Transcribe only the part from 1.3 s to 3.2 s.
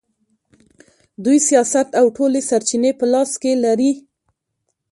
سیاست او ټولې سرچینې په